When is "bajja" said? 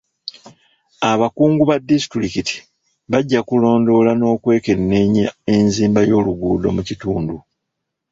3.11-3.39